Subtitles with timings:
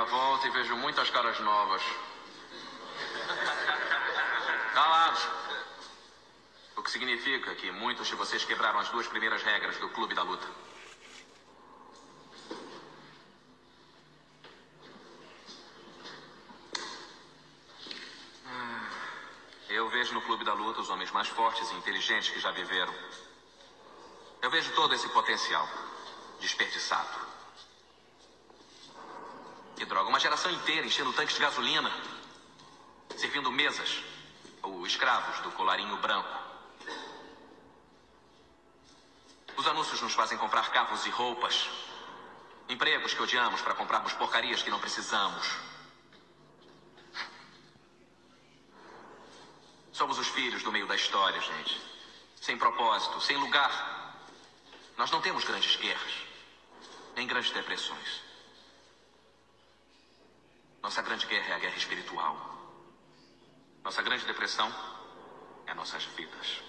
[0.00, 1.82] minha volta e vejo muitas caras novas.
[4.72, 5.28] Calados.
[6.76, 10.22] O que significa que muitos de vocês quebraram as duas primeiras regras do Clube da
[10.22, 10.46] Luta.
[19.68, 22.94] Eu vejo no Clube da Luta os homens mais fortes e inteligentes que já viveram.
[24.40, 25.68] Eu vejo todo esse potencial
[26.40, 27.29] desperdiçado.
[29.90, 31.92] Droga, uma geração inteira enchendo tanques de gasolina,
[33.16, 34.00] servindo mesas,
[34.62, 36.38] ou escravos do colarinho branco.
[39.56, 41.68] Os anúncios nos fazem comprar carros e roupas,
[42.68, 45.44] empregos que odiamos para comprarmos porcarias que não precisamos.
[49.92, 51.82] Somos os filhos do meio da história, gente.
[52.40, 54.14] Sem propósito, sem lugar.
[54.96, 56.14] Nós não temos grandes guerras,
[57.16, 58.29] nem grandes depressões.
[60.82, 62.36] Nossa grande guerra é a guerra espiritual.
[63.82, 64.72] Nossa grande depressão
[65.66, 66.60] é nossas vidas.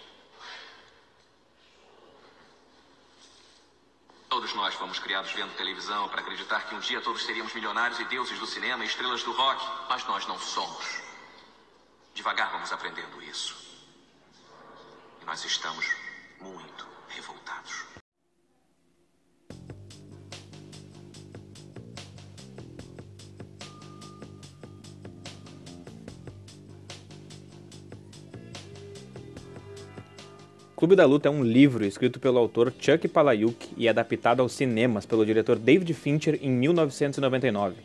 [4.29, 8.05] Todos nós fomos criados vendo televisão para acreditar que um dia todos seríamos milionários e
[8.05, 11.01] deuses do cinema e estrelas do rock, mas nós não somos.
[12.13, 13.55] Devagar vamos aprendendo isso.
[15.21, 15.85] E nós estamos
[16.39, 17.90] muito revoltados.
[30.81, 35.05] Clube da Luta é um livro escrito pelo autor Chuck Palahniuk e adaptado aos cinemas
[35.05, 37.75] pelo diretor David Fincher em 1999.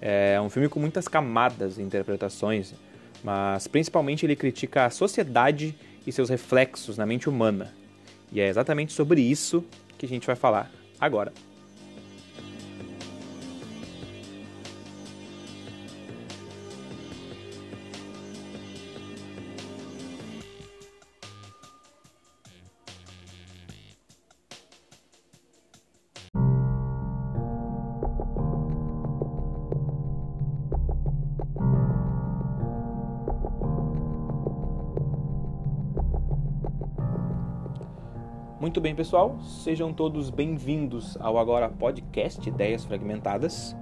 [0.00, 2.74] É um filme com muitas camadas e interpretações,
[3.22, 5.72] mas principalmente ele critica a sociedade
[6.04, 7.72] e seus reflexos na mente humana.
[8.32, 9.64] E é exatamente sobre isso
[9.96, 10.68] que a gente vai falar
[10.98, 11.32] agora.
[38.76, 43.74] Muito bem, pessoal, sejam todos bem-vindos ao Agora Podcast Ideias Fragmentadas.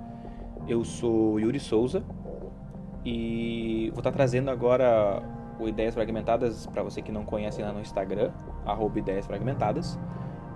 [0.69, 2.05] Eu sou Yuri Souza
[3.05, 5.21] e vou estar trazendo agora
[5.59, 8.31] o Ideias Fragmentadas para você que não conhece lá no Instagram,
[8.95, 9.99] Ideias Fragmentadas.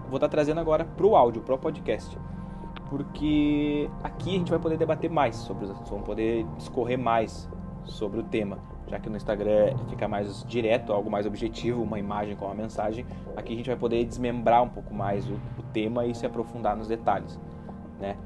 [0.06, 2.16] Vou estar trazendo agora para o áudio, para o podcast,
[2.88, 7.50] porque aqui a gente vai poder debater mais sobre os assuntos, vamos poder discorrer mais
[7.82, 12.36] sobre o tema já que no Instagram fica mais direto, algo mais objetivo, uma imagem
[12.36, 13.04] com uma mensagem,
[13.36, 16.76] aqui a gente vai poder desmembrar um pouco mais o, o tema e se aprofundar
[16.76, 17.38] nos detalhes,
[18.00, 18.16] né?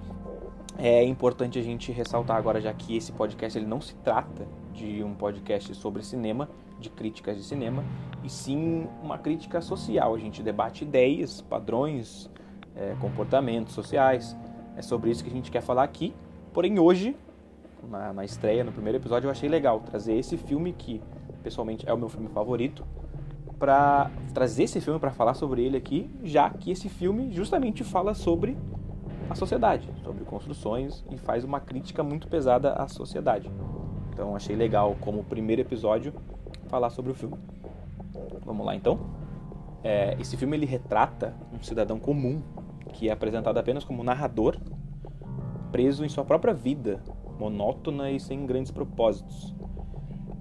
[0.78, 5.04] É importante a gente ressaltar agora, já que esse podcast ele não se trata de
[5.04, 6.48] um podcast sobre cinema,
[6.80, 7.84] de críticas de cinema,
[8.24, 10.14] e sim uma crítica social.
[10.14, 12.30] A gente debate ideias, padrões,
[12.74, 14.36] é, comportamentos sociais.
[14.74, 16.14] É sobre isso que a gente quer falar aqui.
[16.52, 17.14] Porém, hoje
[17.88, 21.02] na, na estreia, no primeiro episódio, eu achei legal trazer esse filme que,
[21.42, 22.84] pessoalmente, é o meu filme favorito,
[23.58, 28.12] para trazer esse filme para falar sobre ele aqui, já que esse filme justamente fala
[28.12, 28.56] sobre
[29.30, 33.48] a sociedade, sobre construções e faz uma crítica muito pesada à sociedade.
[34.12, 36.12] Então achei legal como primeiro episódio
[36.66, 37.36] falar sobre o filme.
[38.44, 38.98] Vamos lá então.
[39.84, 42.42] É, esse filme ele retrata um cidadão comum
[42.92, 44.56] que é apresentado apenas como narrador,
[45.70, 47.00] preso em sua própria vida
[47.42, 49.54] monótona e sem grandes propósitos.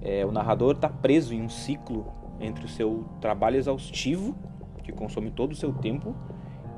[0.02, 2.06] É, o narrador está preso em um ciclo
[2.40, 4.36] entre o seu trabalho exaustivo,
[4.84, 6.16] que consome todo o seu tempo,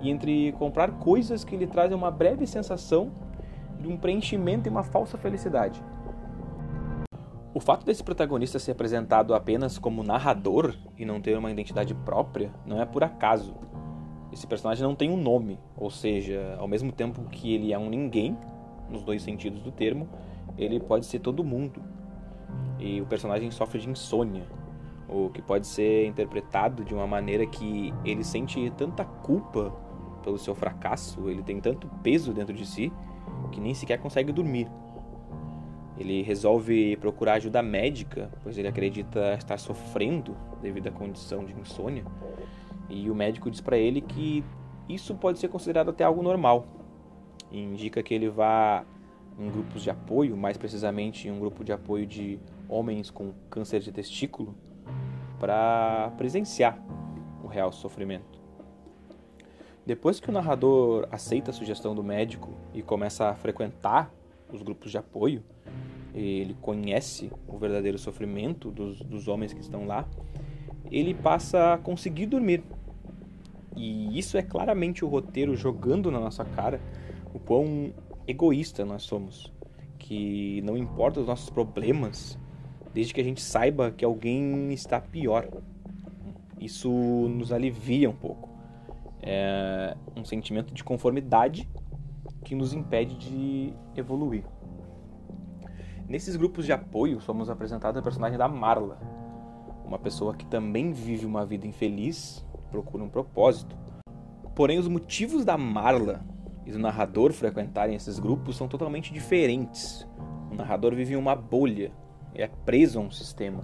[0.01, 3.11] e entre comprar coisas que lhe trazem uma breve sensação
[3.79, 5.81] de um preenchimento e uma falsa felicidade.
[7.53, 12.51] O fato desse protagonista ser apresentado apenas como narrador e não ter uma identidade própria
[12.65, 13.53] não é por acaso.
[14.31, 17.89] Esse personagem não tem um nome, ou seja, ao mesmo tempo que ele é um
[17.89, 18.35] ninguém,
[18.93, 20.07] nos dois sentidos do termo,
[20.57, 21.81] ele pode ser todo mundo.
[22.79, 24.43] E o personagem sofre de insônia,
[25.09, 29.73] o que pode ser interpretado de uma maneira que ele sente tanta culpa
[30.23, 32.91] pelo seu fracasso, ele tem tanto peso dentro de si
[33.51, 34.67] que nem sequer consegue dormir.
[35.97, 42.03] Ele resolve procurar ajuda médica, pois ele acredita estar sofrendo devido à condição de insônia.
[42.89, 44.43] E o médico diz para ele que
[44.89, 46.65] isso pode ser considerado até algo normal,
[47.59, 48.85] indica que ele vá
[49.37, 53.79] em grupos de apoio, mais precisamente em um grupo de apoio de homens com câncer
[53.79, 54.55] de testículo,
[55.39, 56.79] para presenciar
[57.43, 58.41] o real sofrimento.
[59.85, 64.13] Depois que o narrador aceita a sugestão do médico e começa a frequentar
[64.51, 65.43] os grupos de apoio,
[66.13, 70.07] ele conhece o verdadeiro sofrimento dos, dos homens que estão lá,
[70.91, 72.63] ele passa a conseguir dormir.
[73.75, 76.79] E isso é claramente o roteiro jogando na nossa cara
[77.33, 77.93] o quão
[78.27, 79.51] egoísta nós somos.
[79.97, 82.37] Que não importa os nossos problemas,
[82.93, 85.47] desde que a gente saiba que alguém está pior.
[86.59, 88.49] Isso nos alivia um pouco.
[89.21, 91.69] É um sentimento de conformidade
[92.43, 94.43] que nos impede de evoluir.
[96.07, 98.99] Nesses grupos de apoio, somos apresentados a personagem da Marla,
[99.85, 103.75] uma pessoa que também vive uma vida infeliz, procura um propósito.
[104.53, 106.23] Porém, os motivos da Marla
[106.65, 110.07] e do narrador frequentarem esses grupos são totalmente diferentes.
[110.51, 111.91] O narrador vive em uma bolha,
[112.33, 113.63] é preso a um sistema.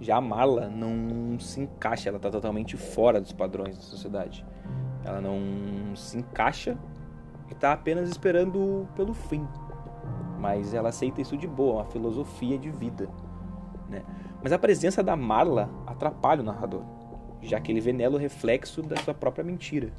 [0.00, 4.44] Já a Marla não se encaixa, ela está totalmente fora dos padrões da sociedade.
[5.04, 6.76] Ela não se encaixa
[7.48, 9.46] e está apenas esperando pelo fim.
[10.38, 13.08] Mas ela aceita isso de boa, uma filosofia de vida.
[13.88, 14.02] Né?
[14.42, 16.82] Mas a presença da Marla atrapalha o narrador,
[17.40, 19.92] já que ele vê nela o reflexo da sua própria mentira.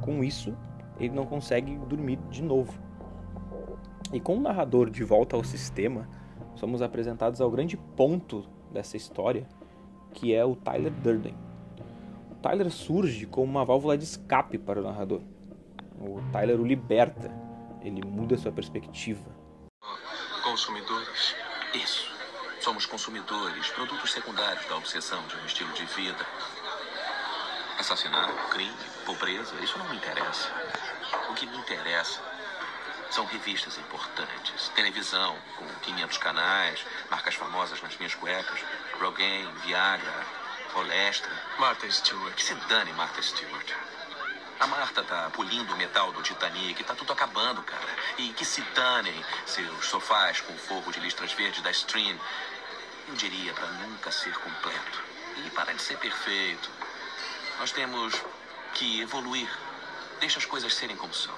[0.00, 0.56] Com isso,
[0.98, 2.72] ele não consegue dormir de novo.
[4.12, 6.08] E com o narrador de volta ao sistema,
[6.54, 9.46] somos apresentados ao grande ponto dessa história,
[10.12, 11.34] que é o Tyler Durden.
[12.30, 15.20] O Tyler surge como uma válvula de escape para o narrador.
[16.00, 17.30] O Tyler o liberta,
[17.82, 19.30] ele muda sua perspectiva.
[20.42, 21.34] Consumidores?
[21.74, 22.10] Isso.
[22.60, 26.26] Somos consumidores, produtos secundários da obsessão de um estilo de vida.
[27.78, 28.76] Assassinato, crime,
[29.06, 30.50] pobreza, isso não me interessa.
[31.30, 32.20] O que me interessa
[33.10, 38.60] são revistas importantes, televisão com 500 canais, marcas famosas nas minhas cuecas,
[39.00, 40.26] Rogaine, Viagra,
[40.74, 41.30] Olestra.
[41.58, 42.34] Martha Stewart.
[42.34, 43.72] Que se dane Martha Stewart.
[44.60, 47.88] A Marta tá polindo o metal do Titanic, tá tudo acabando, cara.
[48.18, 52.18] E que se danem seus sofás com fogo de listras verdes da Stream.
[53.08, 55.02] Eu diria para nunca ser completo.
[55.46, 56.70] E para de ser perfeito.
[57.58, 58.14] Nós temos
[58.74, 59.48] que evoluir.
[60.20, 61.34] Deixa as coisas serem como são.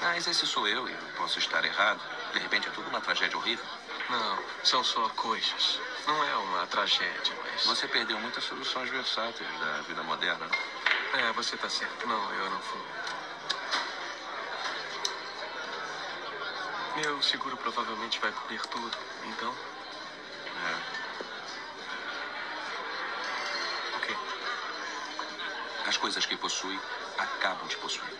[0.00, 2.00] Mas esse sou eu e eu posso estar errado.
[2.32, 3.64] De repente é tudo uma tragédia horrível.
[4.08, 5.80] Não, são só coisas.
[6.06, 7.66] Não é uma tragédia, mas.
[7.66, 10.46] Você perdeu muitas soluções versáteis da vida moderna.
[10.46, 11.20] não?
[11.20, 12.06] É, você tá certo.
[12.06, 12.80] Não, eu não fui.
[16.96, 19.54] Meu seguro provavelmente vai cobrir tudo, então.
[20.92, 20.95] É.
[25.86, 26.76] As coisas que possui
[27.16, 28.10] acabam de possuir.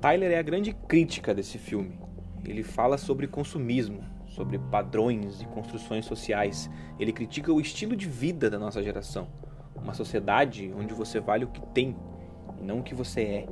[0.00, 2.00] Tyler é a grande crítica desse filme.
[2.44, 6.68] Ele fala sobre consumismo, sobre padrões e construções sociais.
[6.98, 9.30] Ele critica o estilo de vida da nossa geração.
[9.76, 11.96] Uma sociedade onde você vale o que tem
[12.58, 13.46] e não o que você é.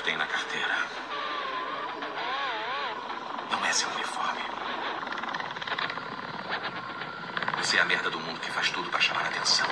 [0.00, 0.74] Que tem na carteira.
[3.50, 4.40] Não é seu uniforme.
[7.58, 9.66] Você é a merda do mundo que faz tudo para chamar a atenção.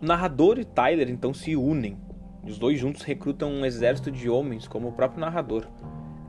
[0.00, 1.98] O narrador e Tyler então se unem.
[2.44, 5.66] Os dois juntos recrutam um exército de homens, como o próprio narrador.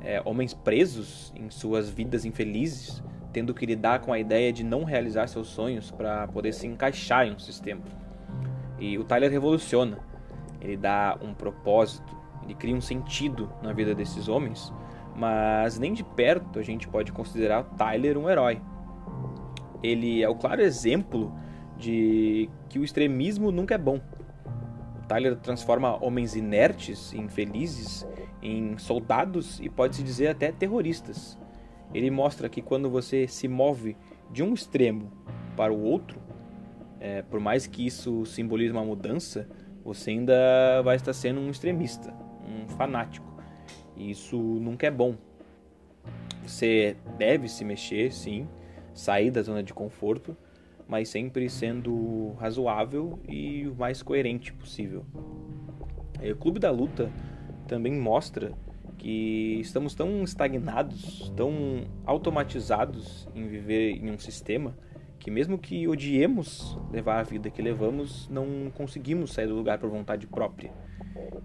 [0.02, 4.84] É, homens presos em suas vidas infelizes, tendo que lidar com a ideia de não
[4.84, 7.82] realizar seus sonhos para poder se encaixar em um sistema.
[8.80, 10.00] E o Tyler revoluciona.
[10.60, 14.72] Ele dá um propósito, ele cria um sentido na vida desses homens,
[15.16, 18.62] mas nem de perto a gente pode considerar o Tyler um herói.
[19.82, 21.34] Ele é o claro exemplo
[21.78, 24.00] de que o extremismo nunca é bom.
[25.04, 28.08] O Tyler transforma homens inertes infelizes
[28.42, 31.38] em soldados e pode-se dizer até terroristas.
[31.94, 33.98] Ele mostra que quando você se move
[34.32, 35.12] de um extremo
[35.56, 36.20] para o outro,
[37.00, 39.50] é, por mais que isso simbolize uma mudança,
[39.84, 42.14] você ainda vai estar sendo um extremista,
[42.46, 43.28] um fanático.
[43.96, 45.16] E isso nunca é bom.
[46.44, 48.48] Você deve se mexer, sim,
[48.94, 50.36] sair da zona de conforto,
[50.88, 55.06] mas sempre sendo razoável e o mais coerente possível.
[56.22, 57.12] E o Clube da Luta
[57.68, 58.52] também mostra
[59.02, 64.78] que estamos tão estagnados, tão automatizados em viver em um sistema
[65.18, 69.90] que mesmo que odiemos levar a vida que levamos, não conseguimos sair do lugar por
[69.90, 70.72] vontade própria.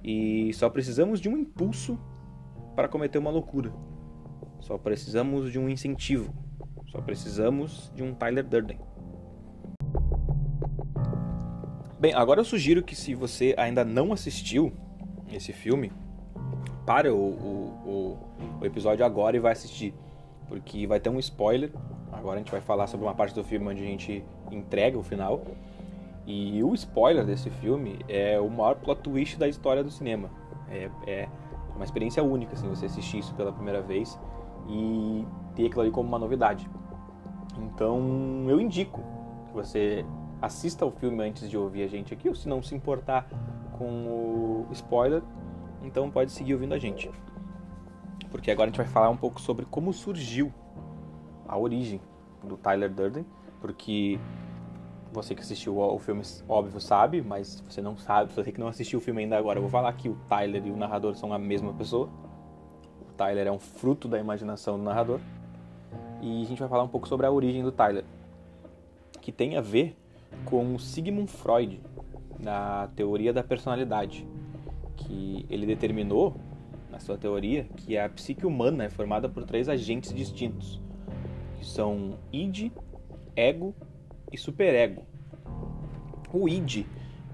[0.05, 1.99] E só precisamos de um impulso
[2.75, 3.73] para cometer uma loucura.
[4.61, 6.35] Só precisamos de um incentivo
[6.87, 8.79] Só precisamos de um Tyler Durden.
[11.99, 14.73] Bem, agora eu sugiro que se você ainda não assistiu
[15.33, 15.91] esse filme,
[16.87, 18.19] pare o, o, o,
[18.61, 19.93] o episódio agora e vai assistir.
[20.49, 21.73] Porque vai ter um spoiler.
[22.13, 25.03] Agora a gente vai falar sobre uma parte do filme onde a gente entrega o
[25.03, 25.43] final.
[26.25, 30.31] E o spoiler desse filme é o maior plot twist da história do cinema.
[30.71, 31.29] É, é
[31.75, 34.19] uma experiência única, assim, você assistir isso pela primeira vez
[34.69, 35.25] e
[35.55, 36.69] ter aquilo ali como uma novidade.
[37.59, 39.01] Então, eu indico
[39.47, 40.05] que você
[40.41, 43.29] assista o filme antes de ouvir a gente aqui, ou se não se importar
[43.79, 45.23] com o spoiler,
[45.87, 47.11] então pode seguir ouvindo a gente.
[48.31, 50.53] Porque agora a gente vai falar um pouco sobre como surgiu
[51.47, 52.01] a origem
[52.43, 53.25] do Tyler Durden,
[53.61, 54.19] porque
[55.13, 58.99] você que assistiu o filme, óbvio, sabe, mas você não sabe, você que não assistiu
[58.99, 61.39] o filme ainda agora, eu vou falar que o Tyler e o narrador são a
[61.39, 62.09] mesma pessoa.
[63.09, 65.21] O Tyler é um fruto da imaginação do narrador.
[66.21, 68.05] E a gente vai falar um pouco sobre a origem do Tyler,
[69.21, 69.97] que tem a ver
[70.45, 71.81] com o Sigmund Freud,
[72.39, 74.27] na teoria da personalidade,
[75.07, 76.37] que ele determinou,
[76.91, 80.81] na sua teoria, que a psique humana é formada por três agentes distintos,
[81.59, 82.73] que são id,
[83.35, 83.75] ego
[84.33, 85.05] e superego.
[86.33, 86.85] O id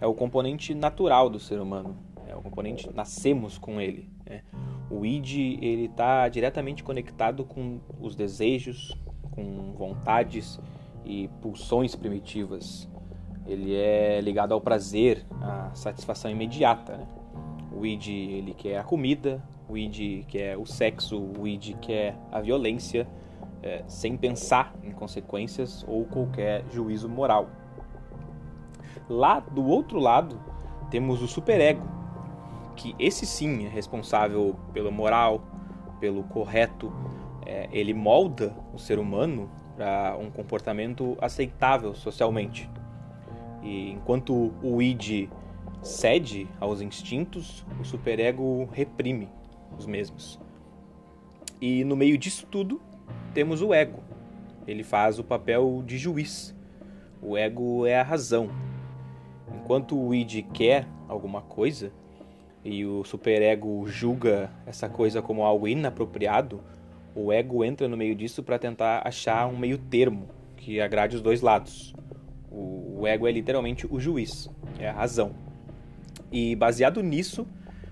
[0.01, 4.11] é o componente natural do ser humano, é o componente nascemos com ele.
[4.29, 4.43] Né?
[4.91, 8.95] O id ele está diretamente conectado com os desejos,
[9.31, 10.61] com vontades
[11.05, 12.89] e pulsões primitivas.
[13.47, 16.99] Ele é ligado ao prazer, à satisfação imediata.
[16.99, 17.07] Né?
[17.83, 22.41] O id ele quer a comida, o id quer o sexo, o id quer a
[22.41, 23.09] violência
[23.61, 27.49] é, sem pensar em consequências ou qualquer juízo moral.
[29.09, 30.39] Lá do outro lado,
[30.93, 31.85] temos o superego,
[32.77, 35.43] que esse sim é responsável pela moral,
[35.99, 36.93] pelo correto,
[37.45, 42.71] é, ele molda o ser humano para um comportamento aceitável socialmente.
[43.61, 45.29] E enquanto o id
[45.83, 49.29] cede aos instintos, o superego reprime
[49.77, 50.41] os mesmos.
[51.61, 52.81] E no meio disso tudo,
[53.35, 54.03] temos o ego.
[54.67, 56.55] Ele faz o papel de juiz.
[57.21, 58.49] O ego é a razão.
[59.55, 61.93] Enquanto o id quer alguma coisa
[62.65, 66.61] e o superego julga essa coisa como algo inapropriado,
[67.15, 71.23] o ego entra no meio disso para tentar achar um meio termo que agrade os
[71.23, 71.93] dois lados.
[72.51, 74.49] O ego é literalmente o juiz,
[74.79, 75.52] é a razão.
[76.33, 77.47] E baseado nisso,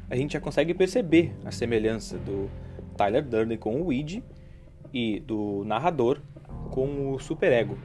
[0.08, 2.50] a gente já consegue perceber a semelhança do
[2.96, 4.22] Tyler Durden com o id
[4.92, 6.20] e do narrador
[6.70, 7.78] com o superego.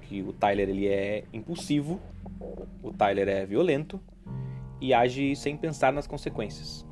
[0.00, 2.00] Que o Tyler ele é impulsivo,
[2.82, 4.00] o Tyler é violento
[4.80, 6.86] e age sem pensar nas consequências.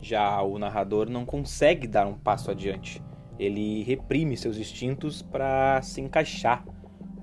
[0.00, 3.02] Já o narrador não consegue dar um passo adiante.
[3.38, 6.64] Ele reprime seus instintos para se encaixar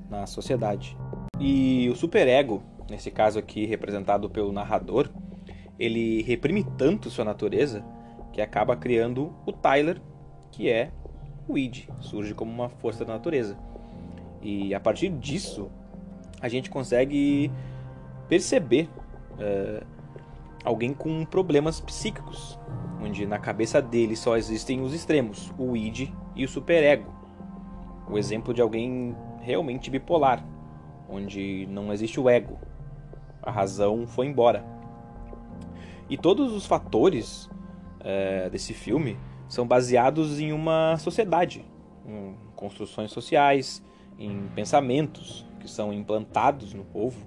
[0.10, 0.98] na sociedade.
[1.40, 5.10] E o superego, nesse caso aqui representado pelo narrador,
[5.80, 7.86] ele reprime tanto sua natureza
[8.34, 10.02] que acaba criando o Tyler,
[10.52, 10.92] que é
[11.48, 13.58] o id, surge como uma força da natureza.
[14.42, 15.70] E a partir disso,
[16.42, 17.52] a gente consegue
[18.28, 18.90] perceber
[19.34, 19.86] uh,
[20.64, 22.60] alguém com problemas psíquicos,
[23.02, 27.12] onde na cabeça dele só existem os extremos, o id e o superego.
[28.10, 30.44] O exemplo de alguém realmente bipolar,
[31.10, 32.60] onde não existe o ego,
[33.48, 34.66] a razão foi embora.
[36.10, 37.50] E todos os fatores
[38.02, 41.66] uh, desse filme são baseados em uma sociedade,
[42.06, 43.82] em construções sociais,
[44.20, 47.26] em pensamentos que são implantados no povo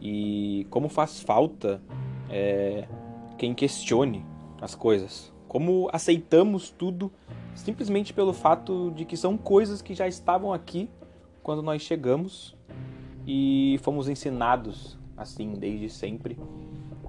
[0.00, 1.80] e como faz falta
[2.28, 2.88] é,
[3.38, 4.24] quem questione
[4.60, 5.32] as coisas.
[5.46, 7.12] Como aceitamos tudo
[7.54, 10.88] simplesmente pelo fato de que são coisas que já estavam aqui
[11.42, 12.56] quando nós chegamos
[13.26, 16.38] e fomos ensinados assim desde sempre.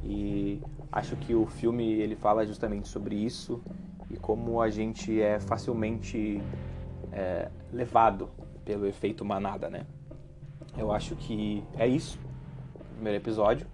[0.04, 3.62] E acho que o filme ele fala justamente sobre isso
[4.10, 6.42] e como a gente é facilmente
[7.14, 8.30] é, levado
[8.66, 9.86] pelo efeito manada, né?
[10.78, 12.20] Eu acho que é isso.
[12.94, 13.66] Primeiro episódio.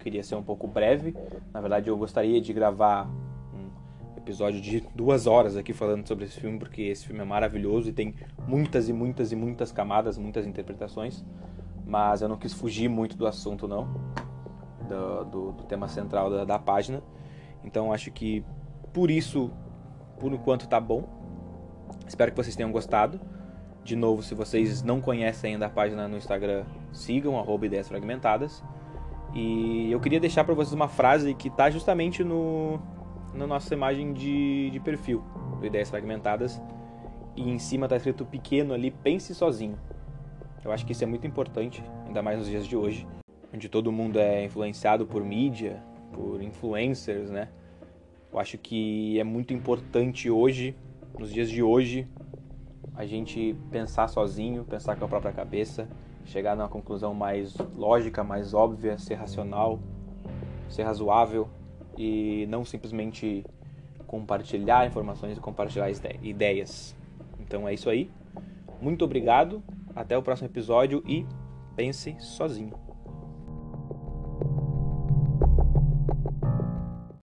[0.00, 1.16] Queria ser um pouco breve.
[1.52, 3.08] Na verdade, eu gostaria de gravar
[3.52, 7.88] um episódio de duas horas aqui falando sobre esse filme, porque esse filme é maravilhoso
[7.88, 8.14] e tem
[8.46, 11.24] muitas e muitas e muitas camadas, muitas interpretações.
[11.86, 13.88] Mas eu não quis fugir muito do assunto, não,
[14.88, 17.00] do, do, do tema central da, da página.
[17.62, 18.44] Então, acho que
[18.92, 19.50] por isso
[20.18, 21.04] por enquanto tá bom.
[22.06, 23.20] Espero que vocês tenham gostado.
[23.84, 28.62] De novo, se vocês não conhecem ainda a página no Instagram, sigam arroba ideias fragmentadas.
[29.32, 32.80] E eu queria deixar para vocês uma frase que está justamente no,
[33.34, 35.22] na nossa imagem de, de perfil
[35.60, 36.60] do Ideias Fragmentadas,
[37.36, 39.78] e em cima está escrito pequeno ali, pense sozinho.
[40.66, 43.06] Eu acho que isso é muito importante, ainda mais nos dias de hoje,
[43.54, 45.80] onde todo mundo é influenciado por mídia,
[46.12, 47.50] por influencers, né?
[48.32, 50.76] Eu acho que é muito importante hoje,
[51.16, 52.08] nos dias de hoje,
[52.96, 55.88] a gente pensar sozinho, pensar com a própria cabeça,
[56.24, 59.78] chegar numa conclusão mais lógica, mais óbvia, ser racional,
[60.68, 61.48] ser razoável
[61.96, 63.46] e não simplesmente
[64.04, 65.88] compartilhar informações e compartilhar
[66.20, 66.96] ideias.
[67.38, 68.10] Então é isso aí.
[68.82, 69.62] Muito obrigado,
[69.96, 71.26] até o próximo episódio e
[71.74, 72.85] pense sozinho.